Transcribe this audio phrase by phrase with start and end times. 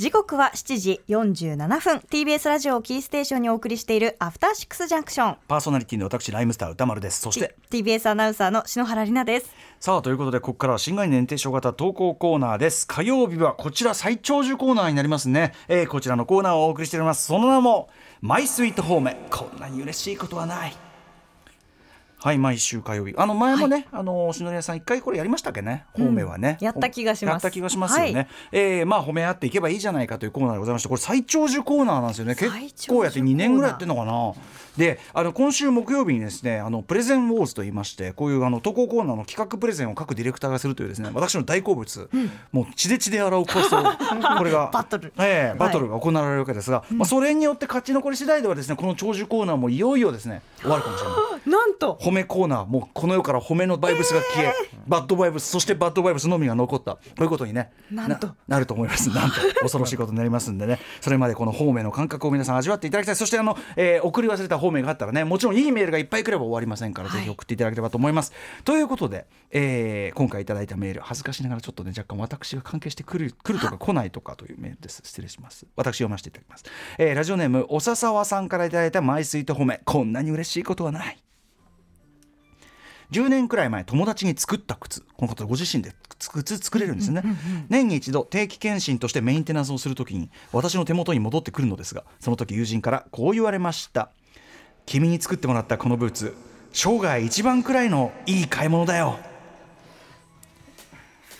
[0.00, 1.98] 時刻は7時47分。
[1.98, 5.36] TBS ラジオキーステーションにお送りしているアフターシックスジャンクション。
[5.46, 7.20] パーソナリティの私ライムスター歌丸です。
[7.20, 9.54] そして TBS アナウンサーの篠原里奈です。
[9.78, 12.86] さあということでここからは新概念提唱型投稿コーナーです。
[12.86, 17.26] 火曜日はこちら最長寿コーナーになりますね、えー、こちらのコーナーをお送りしております。
[17.26, 17.90] その名も
[18.22, 19.14] マイスイートホーム。
[19.28, 20.89] こんなに嬉しいことはない
[22.22, 23.14] はい毎週火曜日。
[23.16, 25.86] あの前もね、はい、あの篠宮さん一回これやりましたっけね？
[25.94, 27.32] 褒めはね、うん、やった気がします。
[27.32, 32.34] やった気がしますよね、はい、えー、まあ褒め合っていけばいいじゃないかというコーナーでございましてこれ最長寿コーナーなんですよね。
[32.34, 34.34] 結構やって2年ぐらいやってんのかな？
[34.76, 43.82] であの今週木曜日にですねあのプレゼンウォーズと言いましてこういうあの投稿コーナーの企画プレゼンを各ディレクターがするというですね私の大好物、うん、もう血で血で洗うコースを
[44.38, 51.98] これがバトル、えー、バトルが行われるわけですが、はい、まあ、それによって勝ち残り次第ではですねこの長寿コーナーもいよいよですね終わるかもしれないなんと。
[52.00, 56.96] 褒めコーナーもうこの世から褒めのバイブスが消え、えー、バッドバイブスそしてバッドバイブスのみが残った。
[56.96, 58.30] こういうことにねなんと。
[58.48, 59.08] なると思います。
[59.14, 59.36] なんと。
[59.60, 60.78] 恐ろしいことになりますんでね。
[61.00, 63.16] それまでこの褒めの感覚を皆さん味わっていただきたい。
[63.16, 68.32] そしてあの、えー、送り忘れた褒めがあったらねもちろんいいメールがいっぱい来れば終わりませんから、はい、ぜひ送っていただければと思います。
[68.64, 75.02] ということで、えー、今回いただいたメール恥ずかしながらちょっとね若干私が関係してくる来るとか 来ないとかというメールです。
[75.04, 75.66] 失礼します。
[75.76, 76.64] 私読ませていただきます、
[76.98, 79.80] えー、ラジオネームおささわさんからいただいたマイスイート褒め。
[79.84, 81.18] こんなに嬉しいことはない
[83.10, 85.00] 10年くらい前友達に作った靴。
[85.00, 85.94] このことご自身で
[86.28, 87.22] 靴作れるんですね、
[87.68, 94.10] 年に一度定期検診としてメンテナンスをするときに私の手元に戻ってくるのですがその時友人からこう言われました
[94.84, 96.36] 君に作ってもらったこのブーツ
[96.72, 99.18] 生涯一番くらいのいい買い物だよ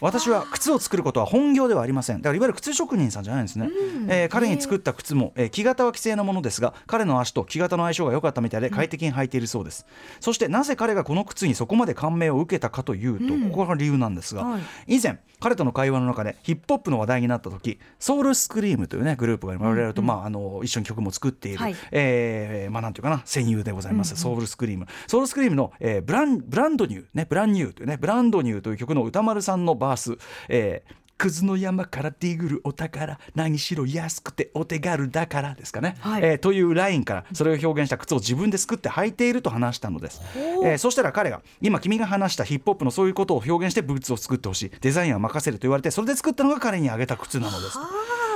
[0.00, 2.18] 私は靴を作ることは本業ではありません。
[2.18, 28.42] だからいわゆる靴職人さんじゃないんですね、うん、えー、彼に作った靴も、えー、木型は既製のものですが彼の足と木型の相性が良かったみたいで快適に履いているそうです、うん、そしてなぜ彼がこの靴にそこまで感銘を受けたかというと、うん、ここが理由なんですが、はい、以前彼との会話の中でヒップホップの話題になった時 SOUL SCREAM というねグループが我々と、まあ、あの一緒に曲も作っている、はい、えー、まあなんていうかな戦友でございます、 SOUL SCREAM。SOUL SCREAM の、えー、 brand brand new ね brand new というね brand
[28.42, 30.18] new という曲の宇多丸さんのバース、
[30.48, 40.22] えーでクズの山からディグルお宝何しろ安くてお手軽だからですかね、はい、えー、というラインからそれを表現した靴を自分で作って履いていると話したのです、
[40.64, 44.70] えー、そしたら彼が今君が話したヒップホップのそういうことを表現してブーツを作ってほしい。
[44.80, 47.78] デザインは任せると言われてそれで作ったのが彼にあげた靴なのです。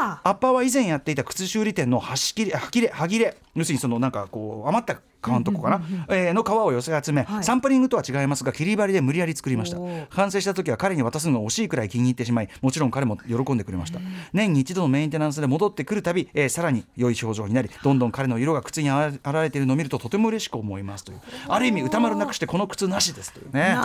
[0.00, 3.36] アッパーは以前やっていた靴修理店の端切れは切れはぎれ。
[3.54, 9.78] 要するにそのなんかこう余った皮のとこかな、えー、の皮を寄せ集め、はい、サンプリングとは違いますが切り張りで無理やり作りました。
[10.10, 14.00] 完成した時は彼に渡すのが惜しいくらい気に入ってしまいもちろん彼も喜んでくれました。
[14.32, 21.20] 年に一度のメンテナンスで戻ってくるたび、えー、さらに良い表情になりどんどん彼の色が靴に現れているのを見るととても嬉しく思いますという。
[21.48, 23.76] ある意味歌丸なくしてこの靴なしですというね。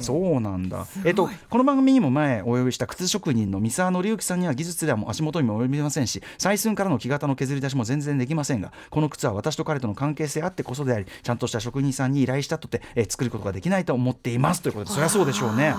[0.00, 0.86] そうなんだ。
[1.04, 15.72] えっ、とこの番組にも前お呼びした靴職人の三沢紀之さんには技術ではも足元にも及びませんし採寸からの木型の削り出しも全然できませんがこの靴は私と彼との関係性あってこそでありちゃんととした職人さんに依頼したとて、えー、作ることができないと思っていますということでそりゃそうでしょうね。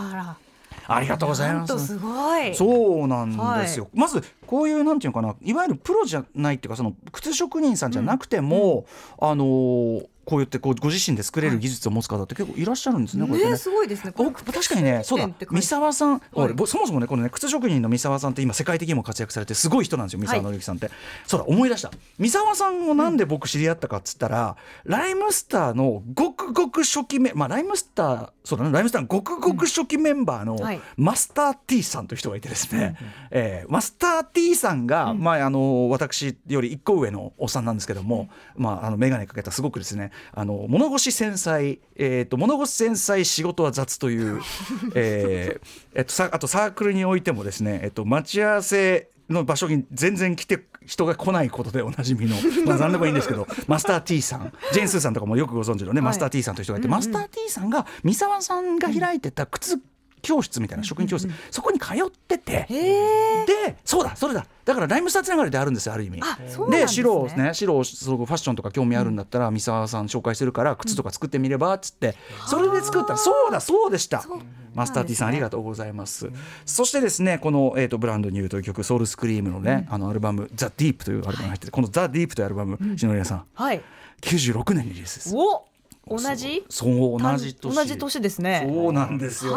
[0.90, 1.86] ありがとうございます。
[1.86, 2.56] すごい。
[2.56, 3.86] そうなんですよ。
[3.86, 8.86] はい、まずこういうなんていうのかな、いわゆるプロじゃないっていうかその靴職人さんじゃなくても、
[9.22, 13.26] うん、あのーこうやってこうご自身で作れる技術を持つ方って結構いらっしゃるんですね。
[13.26, 14.12] ね、ねすごいですね。
[14.12, 14.36] 確
[14.68, 15.30] かにね、そうだ。
[15.50, 20.20] 三沢さん、はい、そもそもねこのね靴職人の三沢さんって今世界的にも活躍されてすごい人なんですよ。
[20.20, 20.88] 三沢紀之さんって。
[20.88, 20.96] はい、
[21.26, 21.92] そうだ思い出した。
[22.20, 30.60] 三沢さんをなんで僕知り合ったかっつったら、うん、ライムスターのごくごく初期メまあライムスターそうだねライムスターのごくごく初期メンバーの
[30.98, 44.42] マスター T さんという人がいてですね、うん、えー、マスター T さんが、うん、まああの私より一個上のおっさんなんですけども、まああの眼鏡かけたすごくですねあの物腰繊細、えーと、物腰繊細仕事は雑という、
[44.96, 52.36] えーえっと、さあとサークルにおいてもですね、えっと、待ち合わせの場所に全然来て人が来ないことでおなじみの、
[52.66, 59.80] まあ、何でもいいんですけどマスター T さんジェーン・スーさんとかもよくご存知のね、はい、マスター T さんという人がいて、うんうん、マスター T さんが三沢さんが開いてた靴
[60.22, 66.22] 教室みたいな職員教室、うんうん、そこに通っててでそうだそれだだからライムスターつながりであるんですよある意味。
[66.70, 73.16] で、ね、白をね白をすごくファッションとか興味あるんだったら、うん、三沢さん紹介してるから靴とか作ってみればっつって、うん、それで作った。
[73.16, 74.26] そうだそうでした。
[74.76, 76.34] マスター T さんありがとうございます、うん、
[76.64, 83.82] そしてですねこの、えーと、ブランドニューという曲ソウルスクリームのね、あのアルバム「ザ・ディープというアルバムが入ってて、この「ザ・ディープというアルバム篠宮さん、はい、
[84.22, 85.36] 96年リリースです。
[85.36, 85.66] お
[86.10, 86.64] 同じ？
[86.70, 87.76] そう同じ年。
[87.76, 88.68] 同じ年ですね。
[88.72, 89.54] そうなんですよ。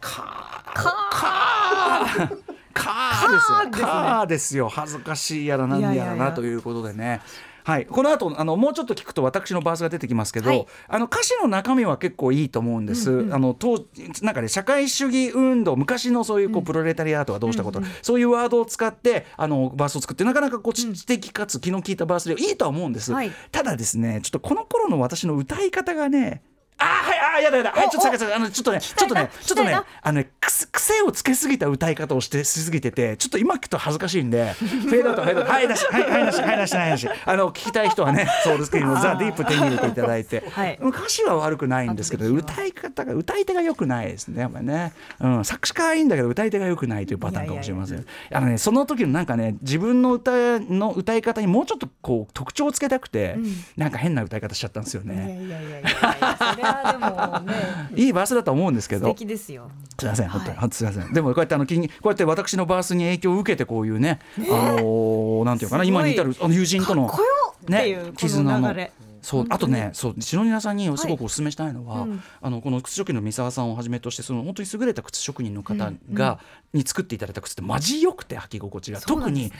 [0.00, 2.28] かかか
[2.74, 4.68] かですよ、かですよ。
[4.68, 7.20] 恥ずかしいやらなんやらなということでね。
[7.62, 10.66] はい、この後あのもうちょっと聞くと私のバースが出てきますけど、はい。
[10.88, 13.28] あの歌詞の中身は結構いいと思うんです。
[13.30, 13.84] あの当
[14.22, 23.12] なんかね社会主義運動昔のそういうこう、プロレタリアートがどうしたこと、そういうワードを使ってあのバースを作ってなかなかこう知的かつ気の利いたバースでいいとは思うんです。
[23.12, 23.30] はい。
[23.52, 26.42] ただですねちょっとこの頃の私の歌い方がね
[26.78, 27.72] あーはいあーやだやだ。
[27.72, 30.30] はいちょっとさあのちょっとねちょっとねちょっとねあのね
[30.70, 35.52] 癖をつけすぎた歌い方をしてしすぎててちょっと今聞くと恥ずかしいんでフェードアウトフェードアウト。
[35.52, 37.08] はいなしはいはいなしはいなしはいなし。
[37.26, 40.78] あの聞きたい人はねソウルスクリーンのザ・ディープ手に入れていただいて、はい。
[40.82, 48.04] 歌詞は悪くないんですけど歌い方が歌い手が良くないですねやっぱりね、うん、作詞家はいいんだけど歌い手が良くないというパターンかもしれません。
[48.32, 53.36] あのねその時のなんかね自分の歌の歌い方にもうちょっとこう特徴をつけたくて、
[53.76, 55.44] なんか変な歌い方しちゃったんですよね。
[55.44, 57.90] いやいやいやいやそれはでもね。
[57.96, 59.70] いいバースだと思うんですけ素ど敵ですよ。
[59.98, 60.70] すいません、はい。
[60.72, 61.12] すいません。
[61.12, 67.10] でもこうやってあのこうやって私のバースに影響を受けてこういうね、あのーなんていうかな今に至るあの友人との
[67.68, 68.74] ねこ絆の。
[69.22, 72.22] そうあとねそう篠宮さんにすごくお勧めしたいのは、うん。
[72.40, 76.38] あのこの靴職人の三沢さんをはじめとしてその本当に優れた靴職人の方が、
[76.72, 79.52] に作っていただいた靴ってマジ良くて履き心地が、特に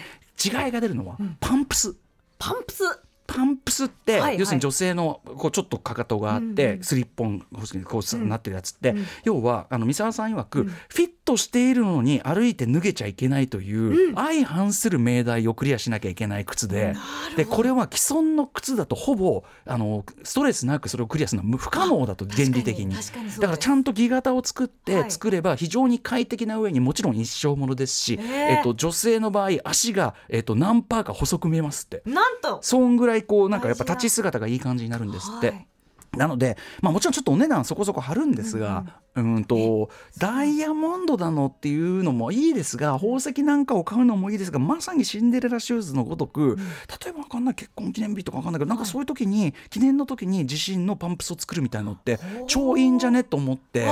[0.43, 1.95] 違いが出るのは、パンプス。
[2.39, 2.85] パンプス
[3.33, 4.39] パンプスって、はいはい。
[4.41, 6.83] 要するに女性のこうちょっとかかとがあって、うんうん。
[6.83, 7.47] スリッポン
[7.85, 9.05] こうなってるやつって、うん。
[9.25, 10.67] 要はあの三沢さん曰く、うん。
[10.67, 16.95] フィットしているのに歩いて脱げちゃいけないという、相反する命題をクリアしなきゃいけない靴で
[17.37, 22.95] でこれは既存の靴だとほぼあのストレスなくそれをクリアするのは不可能だと原理的に。
[22.95, 25.11] だからちゃんと木型を作ってはい。
[25.11, 28.61] 作れば非常に快適な上にもちろん一生ものですし、え。
[28.61, 32.03] っと、女性の場合足が、えっと、何パーか細く見えますって。
[32.07, 32.59] なんと。
[32.63, 35.70] そんぐらいこうなんかやっぱ立ち姿がいい感じになるんですって。
[36.13, 38.85] はいなので、まあ、もちろんちょっとお値段そこそこ張るんですが、
[39.15, 46.59] うんとダイヤモンドだのっていうのもいいですが宝石なんかを買うのもいいですがまさにシンデレラシューズのごとく、
[47.03, 52.19] 例えばわかんない結婚記念日とかわかんないけどなんかそういう時に記念の時に自身のパンプスを作るみたいのって
[52.49, 53.23] 超いいんじゃね？
[53.23, 53.89] と思って。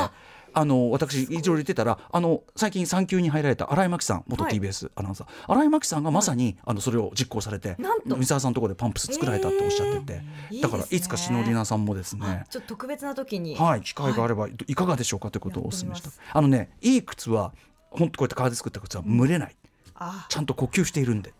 [0.53, 4.55] ああの私いろいろ言ってたらあの最近産休に入られた新井真紀さん元はい。
[4.55, 8.17] TBS アナウンサー、新井真紀さんがまさに、あのそれを実行されてなんと。
[8.17, 13.55] 三沢さんのところでパンプス作られたっておっしゃってて、えーだからいつか篠里奈さんもですあねちょっと特別な時に。
[13.55, 16.11] はい機会があればいかがでしょうかということをお勧めした。
[16.33, 17.53] あのねいい靴は
[17.91, 19.57] 本当こうやって革で作った靴は蒸れない、
[19.95, 20.27] あ。
[20.29, 21.33] ちゃんと呼吸しているんで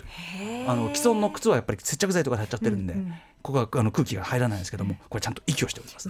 [0.67, 3.15] あの既存の靴はやっぱり接着剤とかで入っちゃってるんで、うんうん。
[3.43, 6.09] ここはあの空気が入らないんですけどもこれちゃんと息をしております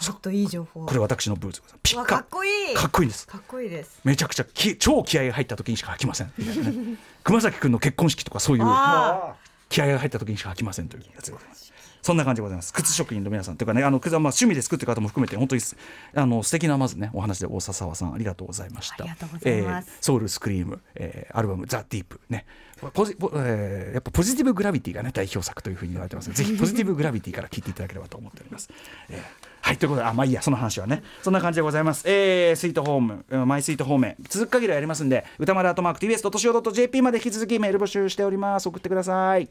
[0.00, 0.86] ちょっといい情報。
[0.86, 1.62] これ私のブーツ。
[1.82, 2.74] ピッカっこいい。
[2.74, 3.26] かっこいいです。
[3.26, 4.00] かっこいいです。
[4.04, 6.32] めちゃくちゃき超気合が入った時にしか履きません。
[7.24, 9.34] 熊崎君の結婚式とかそういうあ
[9.68, 11.26] 気合が入った時にしか履きませんというやつ。
[11.26, 11.72] でございます。
[12.06, 12.72] そんな感じでございます。
[12.72, 15.76] 靴職人の皆さんというかね、あの靴はまあ趣味で作ってる方も含めて本当にす
[16.14, 19.02] あの素敵なまずねお話で大笹沢さんありがとうございました。
[19.02, 22.46] ありがとうございますえーソウルスクリーム、えーアルバムザディープね。
[22.94, 28.70] ポジポえーやっぱポジティブグラビティがね代表作というふうに言われてますのでぜひポジティブグラビティから聞いていただければと思っております。
[29.08, 29.20] えー
[29.62, 32.04] はいということであまあいいやその話はねそんな感じでございます。
[32.06, 39.48] えースイートホームうんマイスイートホーム続く限りはやりますんで歌丸アートマーク TBS としお .jp まで引き続きメール募集しております送ってください。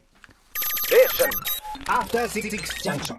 [1.84, 2.50] After Six
[2.82, 3.16] Junction.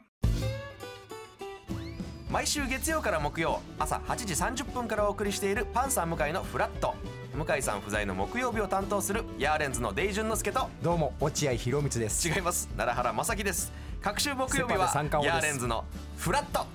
[2.30, 6.96] 毎週月曜から木曜朝8時30分からお送りしているパンサー向井のフラット。
[7.34, 12.28] 向井さん不在の木曜日を担当するヤーレンズのデイジュンの之介とどうも落合博満です。
[12.28, 12.68] 違います。
[12.76, 13.72] 奈良原正樹です。
[14.02, 15.46] 各週木曜日はセパで三冠王です。
[15.46, 15.86] ヤーレンズの
[16.18, 16.66] フラット。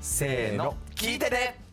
[0.00, 0.76] せーの。
[0.94, 1.63] 聞いてね